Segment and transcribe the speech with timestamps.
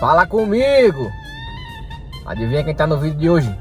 [0.00, 1.10] Fala comigo!
[2.24, 3.58] Adivinha quem tá no vídeo de hoje?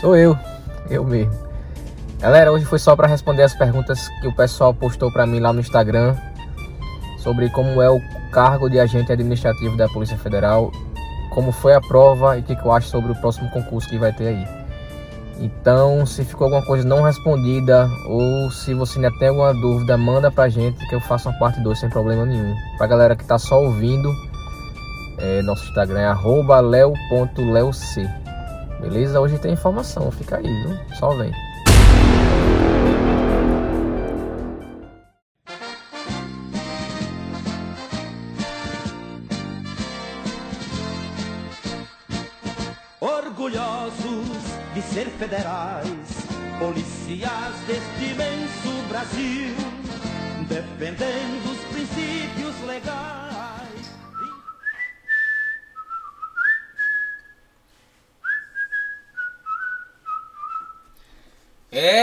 [0.00, 0.36] Sou eu,
[0.90, 1.32] eu mesmo.
[2.18, 5.52] Galera, hoje foi só para responder as perguntas que o pessoal postou para mim lá
[5.52, 6.16] no Instagram
[7.18, 8.00] sobre como é o
[8.32, 10.72] cargo de agente administrativo da Polícia Federal,
[11.30, 14.12] como foi a prova e o que, eu acho sobre o próximo concurso que vai
[14.12, 14.55] ter aí.
[15.38, 20.30] Então, se ficou alguma coisa não respondida ou se você ainda tem alguma dúvida, manda
[20.30, 22.54] pra gente que eu faço uma parte 2 sem problema nenhum.
[22.78, 24.10] Pra galera que tá só ouvindo,
[25.18, 27.76] é, nosso Instagram é leo.leoc.
[28.80, 29.20] Beleza?
[29.20, 30.78] Hoje tem informação, fica aí, viu?
[30.98, 31.32] Só vem.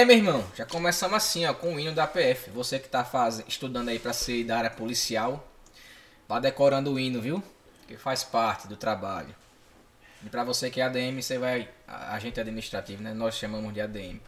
[0.04, 2.50] É, meu irmão, já começamos assim, ó, com o hino da PF.
[2.50, 3.42] Você que tá faz...
[3.48, 5.48] estudando aí para ser da área policial,
[6.28, 7.42] vá decorando o hino, viu?
[7.88, 9.34] Que faz parte do trabalho.
[10.22, 13.14] E para você que é ADM, você vai agente administrativo, né?
[13.14, 14.20] Nós chamamos de ADM.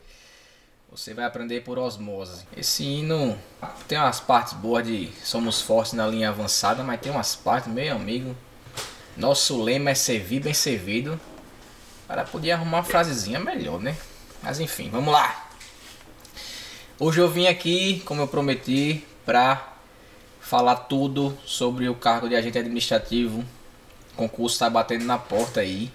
[0.92, 2.46] Você vai aprender por osmose.
[2.56, 3.38] Esse hino
[3.86, 7.94] tem umas partes boas de somos fortes na linha avançada, mas tem umas partes, meu
[7.94, 8.34] amigo.
[9.18, 11.20] Nosso lema é servir bem servido.
[12.08, 13.98] Para poder arrumar uma frasezinha melhor, né?
[14.42, 15.45] Mas enfim, vamos lá.
[16.98, 19.74] Hoje eu vim aqui, como eu prometi, para
[20.40, 23.42] falar tudo sobre o cargo de agente administrativo.
[24.14, 25.92] O concurso está batendo na porta aí.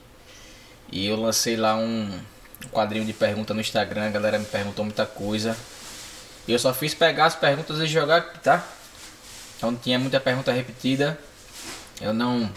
[0.93, 2.21] E eu lancei lá um
[2.71, 5.57] quadrinho de pergunta no Instagram, a galera me perguntou muita coisa.
[6.47, 8.63] E eu só fiz pegar as perguntas e jogar aqui, tá?
[9.57, 11.19] Então tinha muita pergunta repetida.
[11.99, 12.53] Eu não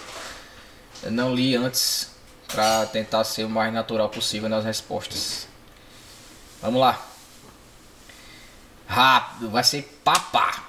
[1.02, 2.12] eu não li antes
[2.48, 5.48] para tentar ser o mais natural possível nas respostas.
[6.62, 7.13] Vamos lá.
[8.88, 10.66] Rápido, vai ser papá.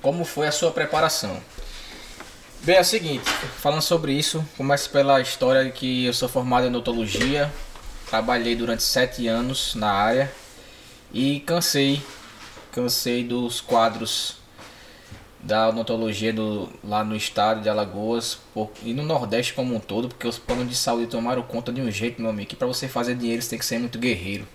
[0.00, 1.40] Como foi a sua preparação?
[2.62, 3.24] Bem, é o seguinte,
[3.58, 7.52] falando sobre isso, começo pela história que eu sou formado em odontologia,
[8.08, 10.32] trabalhei durante sete anos na área
[11.12, 12.02] e cansei,
[12.72, 14.38] cansei dos quadros
[15.40, 20.08] da odontologia do, lá no estado de Alagoas por, e no Nordeste como um todo,
[20.08, 22.88] porque os planos de saúde tomaram conta de um jeito, meu amigo, que para você
[22.88, 24.46] fazer dinheiro você tem que ser muito guerreiro.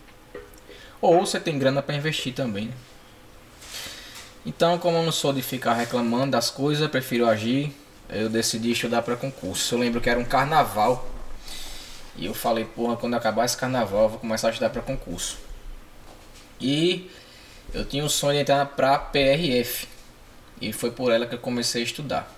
[1.04, 2.68] Ou você tem grana para investir também.
[2.68, 2.74] Né?
[4.46, 7.76] Então, como eu não sou de ficar reclamando das coisas, prefiro agir
[8.10, 9.76] eu decidi estudar para concurso.
[9.76, 11.06] Eu lembro que era um carnaval.
[12.16, 15.38] E eu falei, porra, quando acabar esse carnaval eu vou começar a estudar para concurso.
[16.62, 17.12] E
[17.74, 19.90] eu tinha o sonho de entrar para PRF.
[20.62, 22.34] E foi por ela que eu comecei a estudar.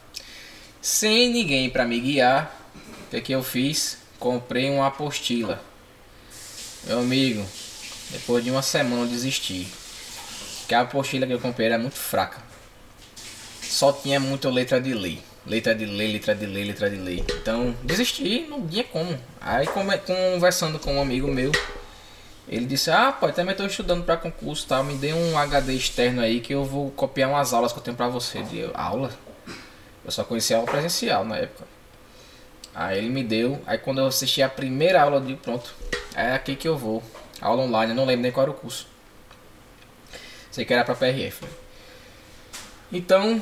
[0.82, 2.52] Sem ninguém para me guiar,
[3.06, 4.00] o que, é que eu fiz?
[4.18, 5.62] Comprei uma apostila.
[6.86, 7.46] Meu amigo,
[8.12, 9.68] depois de uma semana eu desisti.
[10.60, 12.42] Porque a apostila que eu comprei era muito fraca.
[13.62, 17.24] Só tinha muita letra de lei letra de lei, letra de lei, letra de lei.
[17.42, 19.18] Então, desisti, não tinha como.
[19.40, 21.52] Aí, conversando com um amigo meu,
[22.48, 24.84] ele disse: Ah, pai, também estou estudando para concurso, tal.
[24.84, 27.98] Me dê um HD externo aí que eu vou copiar umas aulas que eu tenho
[27.98, 28.42] para você.
[28.44, 29.12] De aula?
[30.04, 31.66] Eu só conhecia aula presencial na época.
[32.74, 33.62] Aí ele me deu.
[33.66, 35.74] Aí quando eu assisti a primeira aula, eu digo: Pronto,
[36.16, 37.04] é aqui que eu vou.
[37.42, 38.88] Aula online, eu não lembro nem qual era o curso.
[40.52, 41.46] Sei que era para PRF.
[42.92, 43.42] Então,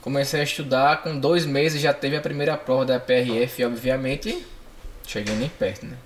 [0.00, 4.46] Comecei a estudar, com dois meses já teve a primeira prova da PRF, obviamente
[5.06, 5.96] cheguei nem perto, né?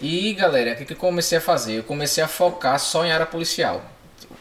[0.00, 1.78] E galera, o que, que eu comecei a fazer?
[1.78, 3.82] Eu comecei a focar só em área policial.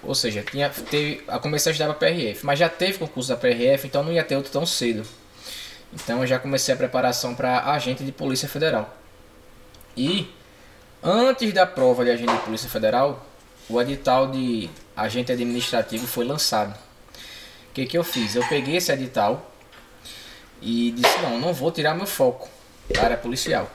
[0.04, 3.36] Ou seja, tinha, teve, eu comecei a estudar para PRF, mas já teve concurso da
[3.36, 5.04] PRF, então não ia ter outro tão cedo.
[5.94, 8.96] Então eu já comecei a preparação para agente de Polícia Federal.
[9.96, 10.30] E
[11.04, 13.26] antes da prova de agente de Polícia Federal,
[13.70, 16.78] o edital de agente administrativo foi lançado
[17.78, 18.36] que, que eu fiz?
[18.36, 19.52] Eu peguei esse edital
[20.60, 22.50] e disse, não, não vou tirar meu foco
[22.92, 23.70] da área policial.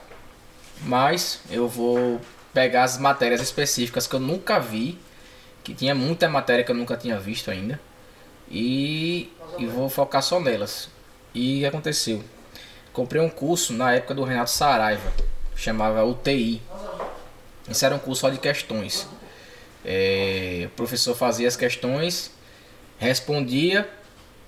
[0.81, 2.19] Mas eu vou
[2.53, 4.99] pegar as matérias específicas que eu nunca vi,
[5.63, 7.79] que tinha muita matéria que eu nunca tinha visto ainda,
[8.51, 10.89] e, e vou focar só nelas.
[11.33, 12.21] E o aconteceu?
[12.91, 15.13] Comprei um curso na época do Renato Saraiva,
[15.55, 16.61] chamava UTI.
[17.67, 19.07] Isso era um curso só de questões.
[19.85, 22.31] É, o professor fazia as questões
[23.03, 23.87] respondia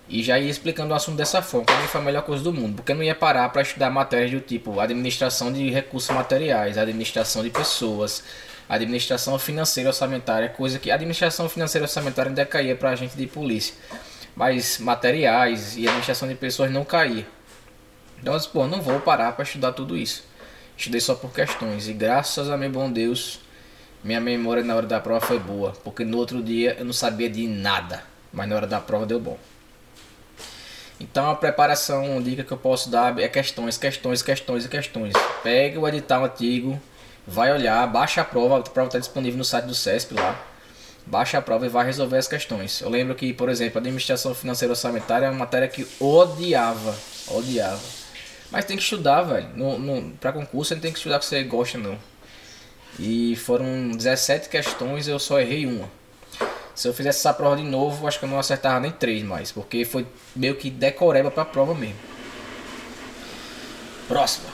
[0.07, 1.65] e já ia explicando o assunto dessa forma.
[1.65, 3.89] Para mim foi a melhor coisa do mundo, porque eu não ia parar para estudar
[3.89, 8.23] matérias do tipo administração de recursos materiais, administração de pessoas,
[8.69, 13.27] administração financeira orçamentária, coisa que a administração financeira orçamentária ainda caía para a gente de
[13.27, 13.75] polícia,
[14.35, 17.25] mas materiais e administração de pessoas não caía.
[18.19, 20.23] Então eu disse, pô, não vou parar para estudar tudo isso.
[20.77, 23.39] Estudei só por questões e graças a meu bom Deus,
[24.03, 27.29] minha memória na hora da prova foi boa, porque no outro dia eu não sabia
[27.29, 29.37] de nada, mas na hora da prova deu bom.
[30.99, 35.13] Então a preparação, uma dica que eu posso dar é questões, questões, questões e questões.
[35.43, 36.79] Pegue o edital antigo,
[37.25, 40.39] vai olhar, baixa a prova, a prova está disponível no site do CESP lá.
[41.05, 42.81] Baixa a prova e vai resolver as questões.
[42.81, 46.95] Eu lembro que, por exemplo, administração financeira orçamentária é uma matéria que odiava,
[47.27, 48.04] odiava.
[48.51, 49.49] Mas tem que estudar, velho.
[49.55, 51.97] No, no, pra concurso você não tem que estudar que você gosta, não.
[52.99, 55.89] E foram 17 questões, eu só errei uma.
[56.73, 59.51] Se eu fizesse essa prova de novo, acho que eu não acertava nem três mais,
[59.51, 60.05] porque foi
[60.35, 61.95] meio que decoreba pra prova mesmo.
[64.07, 64.49] Próxima.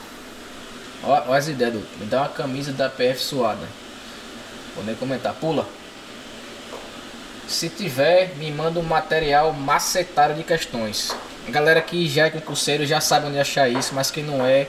[1.04, 1.80] Olha as ideias, do.
[2.00, 3.68] Me dá uma camisa da PF suada.
[4.76, 5.34] Vou nem comentar.
[5.34, 5.68] Pula.
[7.48, 11.14] Se tiver, me manda um material macetário de questões.
[11.48, 14.68] A galera que já é concurseiro já sabe onde achar isso, mas quem não é,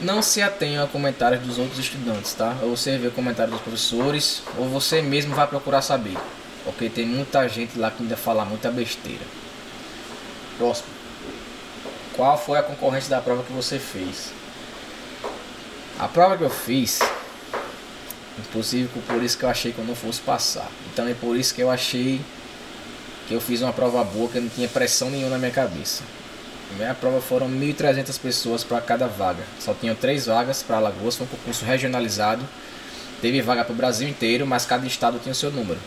[0.00, 2.56] Não se atenha a comentários dos outros estudantes, tá?
[2.62, 6.16] Ou você vê comentários dos professores, ou você mesmo vai procurar saber.
[6.64, 9.20] Porque tem muita gente lá que ainda fala muita besteira.
[10.56, 10.88] Próximo.
[12.14, 14.32] Qual foi a concorrência da prova que você fez?
[15.98, 17.00] A prova que eu fiz,
[18.48, 20.70] inclusive por isso que eu achei que eu não fosse passar.
[20.92, 22.20] Então é por isso que eu achei
[23.28, 26.02] que eu fiz uma prova boa, que eu não tinha pressão nenhuma na minha cabeça.
[26.72, 29.42] A minha prova foram 1.300 pessoas para cada vaga.
[29.58, 32.42] Só tinham três vagas para Alagoas, foi um concurso regionalizado.
[33.20, 35.78] Teve vaga para o Brasil inteiro, mas cada estado tinha o seu número.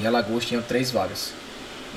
[0.00, 1.32] Em Alagoas tinham três vagas.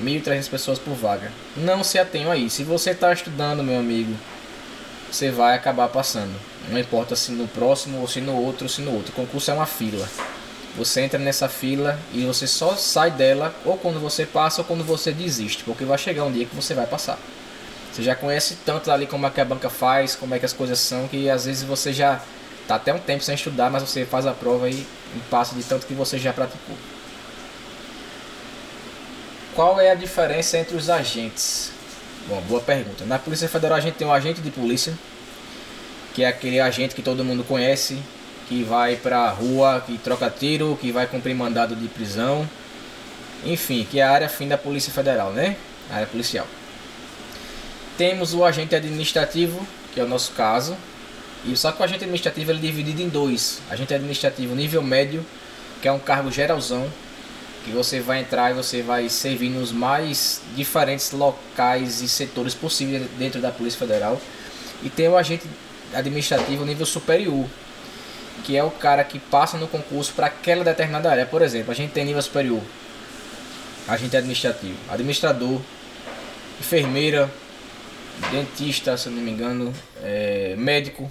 [0.02, 1.32] 1.300 pessoas por vaga.
[1.56, 2.48] Não se atenham aí.
[2.50, 4.14] Se você está estudando, meu amigo,
[5.10, 6.34] você vai acabar passando.
[6.68, 9.12] Não importa se no próximo, ou se no outro, ou se no outro.
[9.12, 10.08] O concurso é uma fila.
[10.76, 14.84] Você entra nessa fila e você só sai dela ou quando você passa ou quando
[14.84, 15.64] você desiste.
[15.64, 17.18] Porque vai chegar um dia que você vai passar.
[17.92, 20.52] Você já conhece tanto ali como é que a banca faz, como é que as
[20.52, 22.20] coisas são, que às vezes você já
[22.62, 25.62] está até um tempo sem estudar, mas você faz a prova e, e passa de
[25.62, 26.76] tanto que você já praticou.
[29.54, 31.72] Qual é a diferença entre os agentes?
[32.28, 33.06] Bom, boa pergunta.
[33.06, 34.92] Na Polícia Federal a gente tem um agente de polícia,
[36.12, 37.98] que é aquele agente que todo mundo conhece,
[38.46, 42.46] que vai pra rua, que troca tiro, que vai cumprir mandado de prisão.
[43.46, 45.56] Enfim, que é a área fim da Polícia Federal, né?
[45.90, 46.46] A área policial.
[47.96, 50.76] Temos o agente administrativo, que é o nosso caso.
[51.46, 53.62] E só que o agente administrativo ele é dividido em dois.
[53.70, 55.24] Agente administrativo nível médio,
[55.80, 56.92] que é um cargo geralzão,
[57.64, 63.06] que você vai entrar e você vai servir nos mais diferentes locais e setores possíveis
[63.18, 64.20] dentro da Polícia Federal.
[64.82, 65.46] E tem o agente
[65.94, 67.46] administrativo nível superior,
[68.44, 71.26] que é o cara que passa no concurso para aquela determinada área.
[71.26, 72.62] Por exemplo, a gente tem nível superior,
[73.86, 75.60] agente administrativo, administrador,
[76.60, 77.30] enfermeira,
[78.30, 79.72] dentista, se não me engano,
[80.02, 81.10] é, médico,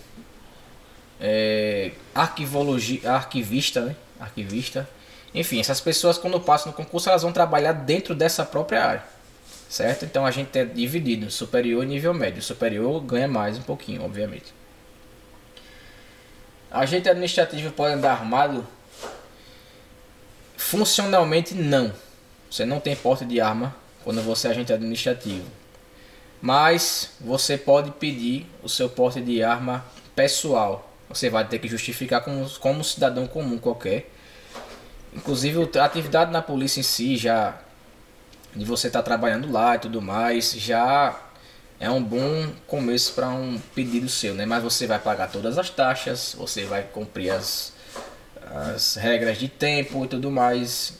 [1.20, 3.96] é, arquivologia, arquivista, né?
[4.20, 4.88] arquivista,
[5.34, 9.04] enfim, essas pessoas quando passam no concurso elas vão trabalhar dentro dessa própria área,
[9.70, 10.06] certo?
[10.06, 12.42] Então a gente é dividido, superior e nível médio.
[12.42, 14.54] superior ganha mais um pouquinho, obviamente.
[16.70, 18.66] Agente administrativo pode andar armado?
[20.58, 21.94] Funcionalmente não.
[22.50, 25.46] Você não tem porte de arma quando você é agente administrativo.
[26.42, 30.92] Mas você pode pedir o seu porte de arma pessoal.
[31.10, 34.10] Você vai ter que justificar como, como um cidadão comum qualquer
[35.18, 37.58] Inclusive a atividade na polícia em si já
[38.56, 41.20] de você estar tá trabalhando lá e tudo mais, já
[41.80, 44.46] é um bom começo para um pedido seu, né?
[44.46, 47.74] Mas você vai pagar todas as taxas, você vai cumprir as,
[48.46, 50.94] as regras de tempo e tudo mais.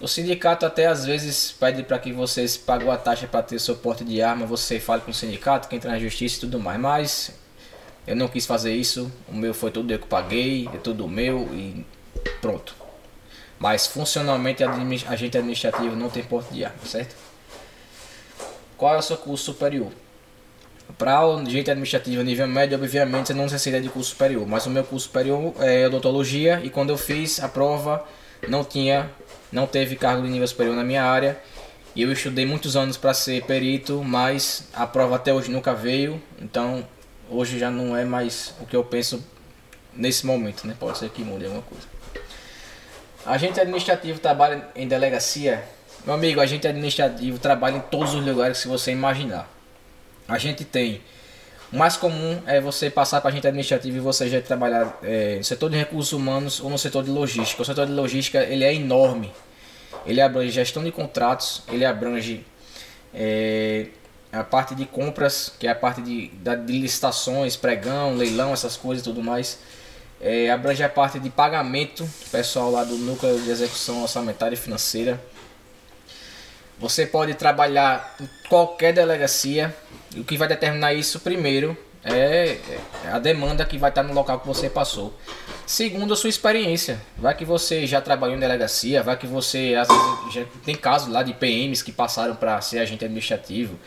[0.00, 3.60] O sindicato até às vezes pede para que você se pagou a taxa para ter
[3.60, 6.58] seu porte de arma, você fale com o sindicato, que entra na justiça e tudo
[6.58, 6.80] mais.
[6.80, 7.30] Mas
[8.04, 11.48] eu não quis fazer isso, o meu foi tudo eu que paguei, é tudo meu
[11.52, 11.86] e
[12.40, 12.83] pronto.
[13.58, 17.14] Mas funcionalmente agente administrativo não tem porte de arma, certo?
[18.76, 19.90] qual é o seu curso superior?
[20.98, 24.70] Para o gente administrativo nível médio, obviamente você não necessita de curso superior, mas o
[24.70, 28.04] meu curso superior é odontologia e quando eu fiz a prova
[28.48, 29.10] não tinha,
[29.50, 31.40] não teve cargo de nível superior na minha área
[31.96, 36.20] e eu estudei muitos anos para ser perito, mas a prova até hoje nunca veio,
[36.38, 36.86] então
[37.30, 39.24] hoje já não é mais o que eu penso
[39.94, 40.76] nesse momento, né?
[40.78, 41.86] Pode ser que mude alguma coisa.
[43.26, 45.64] Agente administrativo trabalha em delegacia.
[46.04, 49.48] Meu amigo, agente administrativo trabalha em todos os lugares que você imaginar.
[50.28, 51.00] A gente tem.
[51.72, 55.44] O mais comum é você passar para agente administrativo e você já trabalhar é, no
[55.44, 57.62] setor de recursos humanos ou no setor de logística.
[57.62, 59.32] O setor de logística ele é enorme.
[60.04, 62.44] Ele abrange gestão de contratos, ele abrange
[63.14, 63.86] é,
[64.30, 69.00] a parte de compras, que é a parte de, de licitações, pregão, leilão, essas coisas
[69.00, 69.58] e tudo mais.
[70.26, 75.22] É, abrange a parte de pagamento, pessoal lá do núcleo de execução orçamentária e financeira.
[76.78, 79.76] Você pode trabalhar em qualquer delegacia.
[80.16, 82.58] O que vai determinar isso primeiro é,
[83.04, 85.12] é a demanda que vai estar no local que você passou.
[85.66, 89.88] Segundo a sua experiência, vai que você já trabalhou em delegacia, vai que você às
[89.88, 93.78] vezes, já tem casos lá de PMs que passaram para ser agente administrativo,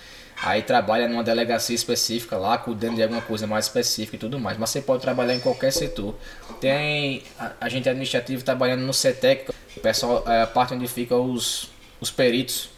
[0.41, 4.57] aí trabalha numa delegacia específica lá, cuidando de alguma coisa mais específica e tudo mais.
[4.57, 6.15] Mas você pode trabalhar em qualquer setor.
[6.61, 7.23] Tem
[7.59, 12.69] agente administrativo trabalhando no CETEC, o pessoal, é a parte onde ficam os, os peritos.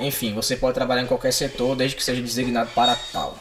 [0.00, 3.38] Enfim, você pode trabalhar em qualquer setor desde que seja designado para tal.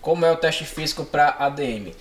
[0.00, 1.92] Como é o teste físico para ADM?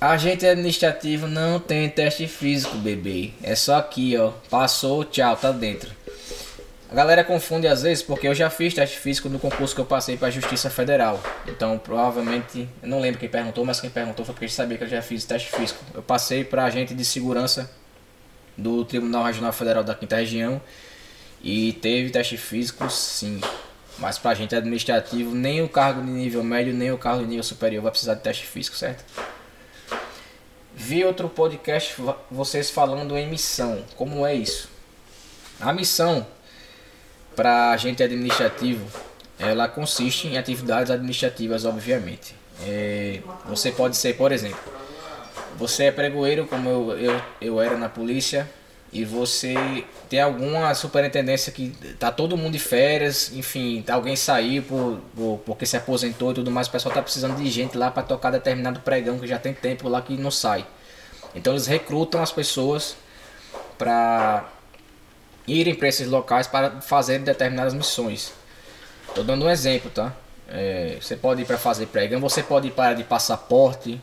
[0.00, 3.30] Agente administrativo não tem teste físico, bebê.
[3.40, 4.32] É só aqui, ó.
[4.50, 6.01] Passou, tchau, tá dentro.
[6.92, 9.84] A galera confunde às vezes porque eu já fiz teste físico no concurso que eu
[9.86, 11.18] passei para a Justiça Federal.
[11.48, 14.88] Então, provavelmente, eu não lembro quem perguntou, mas quem perguntou foi porque sabia que eu
[14.88, 15.82] já fiz teste físico.
[15.94, 17.70] Eu passei para agente de segurança
[18.58, 20.60] do Tribunal Regional Federal da Quinta Região
[21.42, 23.40] e teve teste físico, sim.
[23.96, 27.42] Mas para agente administrativo, nem o cargo de nível médio, nem o cargo de nível
[27.42, 29.02] superior vai precisar de teste físico, certo?
[30.74, 31.94] Vi outro podcast
[32.30, 33.82] vocês falando em missão.
[33.96, 34.68] Como é isso?
[35.58, 36.26] A missão
[37.34, 38.86] para agente administrativo,
[39.38, 42.34] ela consiste em atividades administrativas, obviamente.
[42.64, 44.60] É, você pode ser, por exemplo,
[45.56, 48.48] você é pregoeiro, como eu, eu, eu era na polícia,
[48.92, 49.54] e você
[50.08, 55.64] tem alguma superintendência que tá todo mundo de férias, enfim, alguém saiu por, por, porque
[55.64, 58.80] se aposentou e tudo mais, o pessoal tá precisando de gente lá para tocar determinado
[58.80, 60.66] pregão que já tem tempo lá que não sai.
[61.34, 62.94] Então eles recrutam as pessoas
[63.78, 64.46] para
[65.46, 68.32] irem para esses locais para fazer determinadas missões.
[69.08, 70.14] Estou dando um exemplo, tá?
[70.48, 74.00] É, você pode ir para fazer pregão, você pode ir para de passaporte.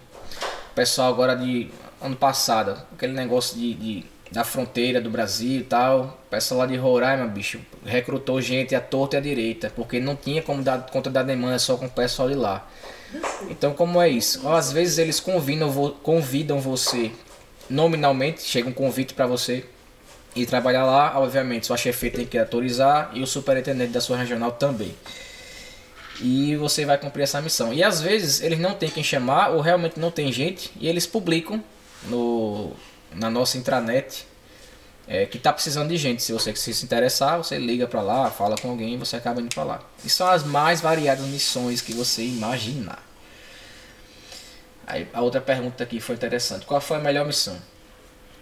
[0.71, 1.69] O pessoal agora de
[2.01, 6.65] ano passado, aquele negócio de, de da fronteira do Brasil e tal, o pessoal lá
[6.67, 10.85] de Roraima, bicho, recrutou gente à torta e à direita, porque não tinha como dar
[10.85, 12.67] conta da demanda só com o pessoal de lá.
[13.49, 14.47] Então, como é isso?
[14.47, 15.71] Às vezes eles convidam,
[16.03, 17.11] convidam você
[17.67, 19.65] nominalmente, chega um convite para você
[20.41, 24.53] e trabalhar lá, obviamente, sua chefe tem que autorizar e o superintendente da sua regional
[24.53, 24.95] também.
[26.21, 27.73] E você vai cumprir essa missão.
[27.73, 31.05] E às vezes eles não tem quem chamar ou realmente não tem gente e eles
[31.05, 31.63] publicam
[32.05, 32.71] no,
[33.13, 34.25] na nossa intranet
[35.07, 36.23] é, que está precisando de gente.
[36.23, 39.53] Se você se interessar, você liga para lá, fala com alguém e você acaba indo
[39.53, 39.81] para lá.
[40.05, 43.03] E são as mais variadas missões que você imaginar.
[44.85, 46.65] Aí, a outra pergunta aqui foi interessante.
[46.65, 47.59] Qual foi a melhor missão?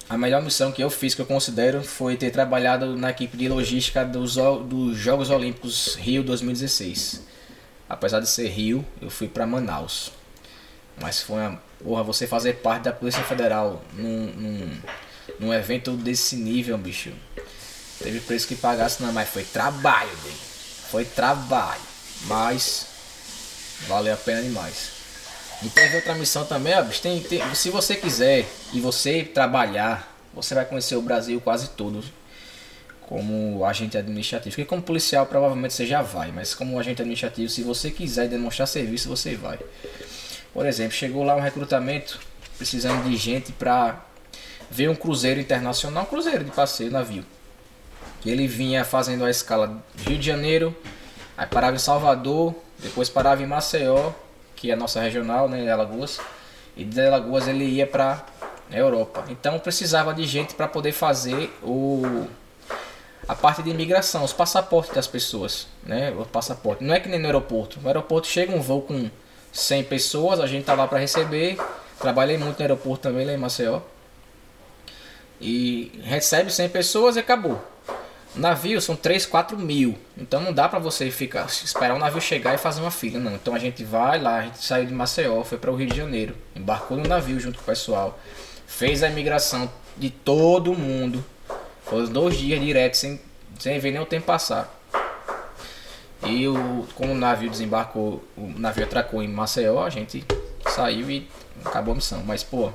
[0.09, 3.49] A melhor missão que eu fiz, que eu considero, foi ter trabalhado na equipe de
[3.49, 7.23] logística dos, dos Jogos Olímpicos Rio 2016.
[7.89, 10.11] Apesar de ser Rio, eu fui para Manaus.
[11.01, 11.61] Mas foi uma.
[11.83, 14.77] Porra, você fazer parte da Polícia Federal num, num,
[15.39, 17.11] num evento desse nível, bicho.
[17.99, 20.37] Teve preço que pagasse, não, mas foi trabalho, dele.
[20.89, 21.81] Foi trabalho.
[22.27, 22.87] Mas
[23.87, 24.96] valeu a pena demais.
[25.63, 30.53] E teve outra missão também, ó, tem, tem, se você quiser e você trabalhar, você
[30.53, 32.03] vai conhecer o Brasil quase todo
[33.07, 34.55] como agente administrativo.
[34.55, 38.67] Porque como policial provavelmente você já vai, mas como agente administrativo, se você quiser demonstrar
[38.67, 39.57] serviço, você vai.
[40.53, 42.19] Por exemplo, chegou lá um recrutamento
[42.57, 44.05] precisando de gente para
[44.69, 47.25] ver um cruzeiro internacional, um cruzeiro de passeio, navio.
[48.25, 50.75] Ele vinha fazendo a escala Rio de Janeiro,
[51.37, 54.11] aí parava em Salvador, depois parava em Maceió
[54.57, 56.19] que é a nossa regional, né, Alagoas,
[56.75, 58.25] e de Alagoas ele ia para
[58.69, 59.23] Europa.
[59.29, 62.27] Então precisava de gente para poder fazer o
[63.27, 66.11] a parte de imigração, os passaportes das pessoas, né?
[66.17, 66.83] O passaporte.
[66.83, 67.79] Não é que nem no aeroporto.
[67.81, 69.09] No aeroporto chega um voo com
[69.51, 71.57] 100 pessoas, a gente tá lá para receber.
[71.99, 73.81] Trabalhei muito no aeroporto também lá em Maceió.
[75.41, 77.61] E recebe 100 pessoas e acabou.
[78.37, 79.97] Navio são 3, 4 mil.
[80.15, 83.35] Então não dá pra você ficar, esperar o navio chegar e fazer uma fila, não.
[83.35, 85.97] Então a gente vai lá, a gente saiu de Maceió, foi para o Rio de
[85.97, 88.19] Janeiro, embarcou no navio junto com o pessoal,
[88.67, 91.23] fez a imigração de todo mundo.
[91.83, 93.19] Foram dois dias direto, sem,
[93.59, 94.73] sem ver nem o tempo passar.
[96.23, 100.25] E o, como o navio desembarcou, o navio atracou em Maceió, a gente
[100.67, 101.27] saiu e
[101.63, 102.23] acabou a missão.
[102.25, 102.71] Mas, pô,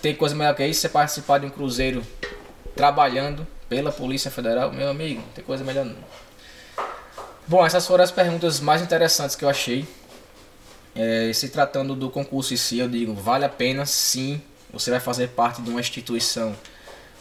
[0.00, 2.02] tem coisa melhor que isso, você participar de um cruzeiro
[2.74, 5.96] trabalhando pela Polícia Federal, meu amigo, tem coisa melhor não.
[7.48, 9.88] Bom, essas foram as perguntas mais interessantes que eu achei.
[10.94, 14.42] É, se tratando do concurso em si, eu digo, vale a pena sim.
[14.74, 16.54] Você vai fazer parte de uma instituição,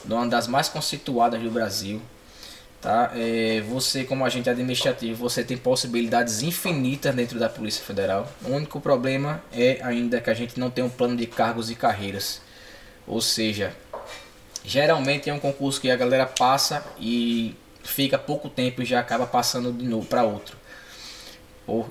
[0.04, 2.02] de uma das mais conceituadas do Brasil.
[2.82, 3.12] Tá?
[3.16, 8.30] É, você, como agente administrativo, você tem possibilidades infinitas dentro da Polícia Federal.
[8.44, 11.76] O único problema é ainda que a gente não tem um plano de cargos e
[11.76, 12.42] carreiras.
[13.08, 13.74] Ou seja,
[14.64, 19.26] Geralmente é um concurso que a galera passa e fica pouco tempo e já acaba
[19.26, 20.56] passando de novo para outro.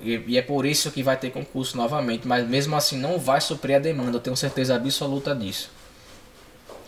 [0.03, 3.77] E é por isso que vai ter concurso novamente, mas mesmo assim não vai suprir
[3.77, 5.71] a demanda, eu tenho certeza absoluta disso.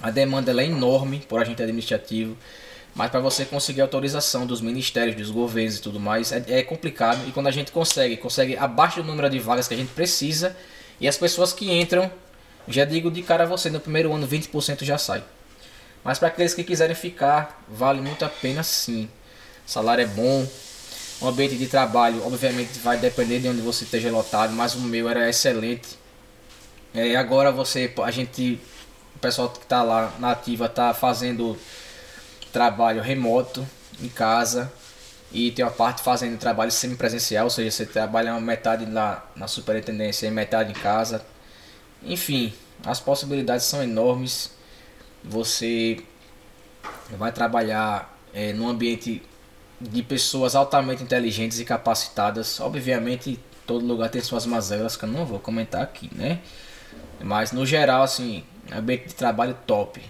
[0.03, 2.37] A demanda é enorme por agente administrativo,
[2.95, 7.27] mas para você conseguir autorização dos ministérios, dos governos e tudo mais, é, é, complicado.
[7.27, 10.55] E quando a gente consegue, consegue abaixo do número de vagas que a gente precisa,
[11.01, 12.11] e as pessoas que entram,
[12.69, 15.25] já digo de cara a você, no primeiro ano 20% já sai.
[16.05, 19.09] Mas para aqueles que quiserem ficar, vale muito a pena sim.
[19.67, 20.47] O salário é bom.
[21.21, 25.09] O ambiente de trabalho, obviamente, vai depender de onde você esteja lotado, mas o meu
[25.09, 25.97] era excelente.
[26.93, 28.61] É, agora você, a gente,
[29.15, 31.57] o pessoal que está lá na ativa está fazendo
[32.53, 33.67] trabalho remoto
[34.03, 34.71] em casa
[35.33, 40.27] e tem uma parte fazendo trabalho semipresencial, ou seja, você trabalha metade lá na superintendência
[40.27, 41.25] e metade em casa.
[42.03, 42.53] Enfim,
[42.85, 44.51] as possibilidades são enormes
[45.25, 45.99] você
[47.17, 49.23] vai trabalhar é, num ambiente
[49.81, 52.61] de pessoas altamente inteligentes e capacitadas.
[52.61, 56.41] Obviamente, todo lugar tem suas mazelas que eu não vou comentar aqui, né?
[57.21, 60.01] Mas no geral, assim, ambiente de trabalho top.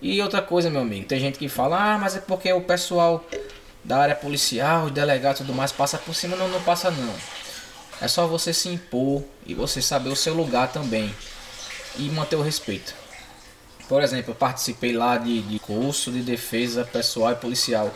[0.00, 3.24] E outra coisa, meu amigo, tem gente que fala, ah, mas é porque o pessoal
[3.84, 6.36] da área policial, os delegados e tudo mais passa por cima.
[6.36, 7.14] Não, não passa não.
[8.00, 11.12] É só você se impor e você saber o seu lugar também.
[11.96, 12.94] E manter o respeito.
[13.88, 17.90] Por exemplo, eu participei lá de, de curso de defesa pessoal e policial.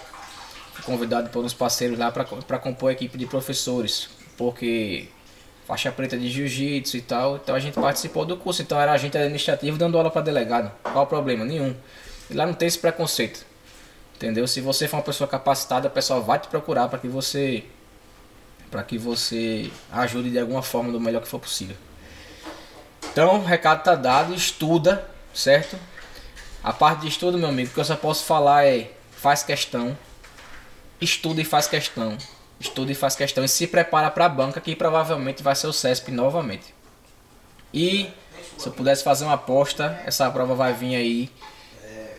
[0.73, 5.09] Fui convidado por uns parceiros lá para compor a equipe de professores, porque
[5.67, 7.37] faixa preta de jiu-jitsu e tal.
[7.37, 8.63] Então a gente participou do curso.
[8.63, 10.73] Então era agente administrativo dando aula para delegado.
[10.83, 11.45] Qual o problema?
[11.45, 11.77] Nenhum.
[12.31, 13.45] E lá não tem esse preconceito.
[14.17, 14.47] Entendeu?
[14.49, 17.65] Se você for uma pessoa capacitada, o pessoal vai te procurar para que você
[18.71, 21.77] para que você ajude de alguma forma do melhor que for possível.
[23.13, 25.79] Então, o recado tá dado, estuda, certo?
[26.63, 29.97] A parte de estudo, meu amigo, que eu só posso falar é faz questão,
[31.01, 32.17] estuda e faz questão,
[32.61, 35.73] estuda e faz questão e se prepara para a banca que provavelmente vai ser o
[35.73, 36.75] CESP novamente.
[37.75, 38.11] E
[38.59, 41.31] se eu pudesse fazer uma aposta, essa prova vai vir aí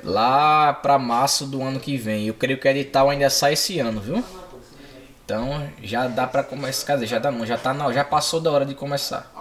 [0.04, 2.28] lá para março do ano que vem.
[2.28, 4.24] Eu creio que o edital ainda sai esse ano, viu?
[5.24, 8.42] Então já dá para começar, quer dizer, já dá não, já tá não, já passou
[8.42, 9.32] da hora de começar.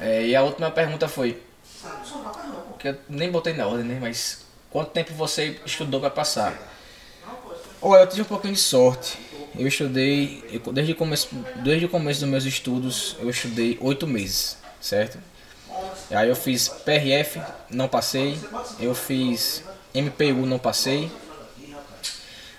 [0.00, 1.40] É, e a última pergunta foi
[2.80, 3.98] que eu nem botei na ordem, né?
[4.00, 6.58] Mas quanto tempo você estudou para passar?
[7.82, 9.18] Olha, eu tive um pouquinho de sorte.
[9.56, 11.28] Eu estudei, eu, desde, o começo,
[11.62, 15.18] desde o começo dos meus estudos, eu estudei oito meses, certo?
[16.10, 17.40] Aí eu fiz PRF,
[17.70, 18.38] não passei.
[18.78, 19.62] Eu fiz
[19.94, 21.10] MPU, não passei.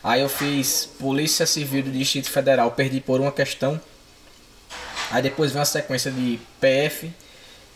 [0.04, 3.80] Aí eu fiz Polícia Civil do Distrito Federal, perdi por uma questão.
[5.12, 7.12] Aí depois vem uma sequência de PF,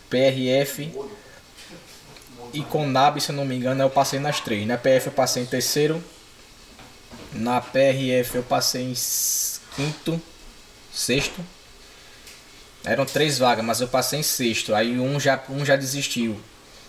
[0.09, 0.91] PRF,
[2.55, 4.65] e com NAB, se eu não me engano, eu passei nas três.
[4.65, 6.01] Na PF eu passei em terceiro.
[7.33, 8.93] Na PRF eu passei em
[9.75, 10.21] quinto,
[10.93, 11.43] sexto.
[12.85, 14.73] Eram três vagas, mas eu passei em sexto.
[14.73, 16.39] Aí um já, um já desistiu.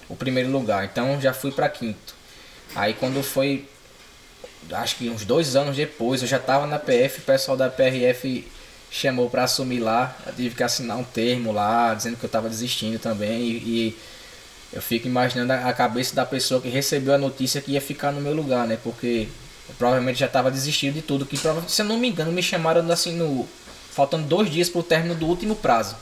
[0.08, 0.84] O primeiro lugar.
[0.84, 2.14] Então já fui para quinto.
[2.74, 3.68] Aí quando foi.
[4.70, 8.46] Acho que uns dois anos depois eu já tava na PF, o pessoal da PRF
[8.90, 10.16] chamou para assumir lá.
[10.26, 13.42] Eu tive que assinar um termo lá, dizendo que eu tava desistindo também.
[13.42, 13.98] e, e
[14.72, 18.20] eu fico imaginando a cabeça da pessoa que recebeu a notícia que ia ficar no
[18.20, 18.78] meu lugar, né?
[18.82, 19.28] Porque
[19.78, 21.24] provavelmente já estava desistindo de tudo.
[21.24, 23.48] Que se eu não me engano, me chamaram assim no.
[23.90, 25.96] Faltando dois dias para o término do último prazo.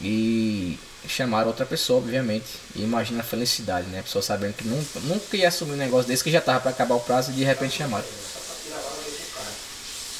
[0.00, 2.46] E chamaram outra pessoa, obviamente.
[2.76, 4.00] E imagina a felicidade, né?
[4.00, 6.70] A pessoa sabendo que nunca, nunca ia assumir um negócio desse que já estava para
[6.70, 8.04] acabar o prazo e de repente chamaram.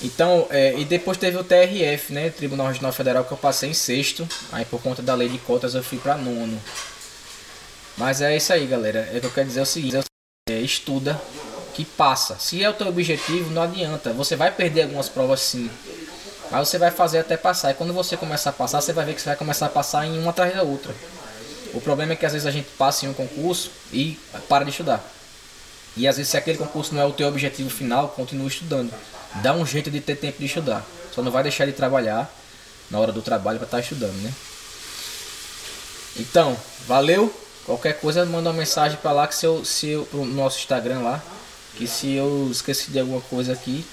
[0.03, 2.31] Então, é, e depois teve o TRF, né?
[2.31, 4.29] Tribunal Regional Federal, que eu passei em sexto.
[4.51, 6.61] Aí por conta da lei de cotas eu fui para nono.
[7.99, 9.09] Mas é isso aí, galera.
[9.13, 9.99] Eu quero dizer é o seguinte:
[10.49, 11.21] estuda,
[11.75, 12.37] que passa.
[12.39, 14.13] Se é o teu objetivo, não adianta.
[14.13, 15.69] Você vai perder algumas provas sim.
[16.51, 17.73] Mas você vai fazer até passar.
[17.73, 20.07] E quando você começar a passar, você vai ver que você vai começar a passar
[20.07, 20.95] em uma atrás da outra.
[21.75, 24.71] O problema é que às vezes a gente passa em um concurso e para de
[24.71, 25.05] estudar.
[25.97, 28.93] E às vezes se aquele concurso não é o teu objetivo final, continua estudando.
[29.43, 30.87] Dá um jeito de ter tempo de estudar.
[31.13, 32.33] Só não vai deixar de trabalhar
[32.91, 34.33] na hora do trabalho para estar tá estudando, né?
[36.17, 36.57] Então,
[36.87, 37.33] valeu.
[37.69, 41.01] Qualquer coisa manda uma mensagem para lá que se eu, se eu pro nosso Instagram
[41.01, 41.23] lá,
[41.77, 43.85] que se eu esqueci de alguma coisa aqui,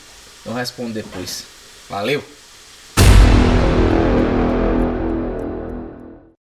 [0.46, 1.44] eu respondo depois.
[1.90, 2.24] Valeu.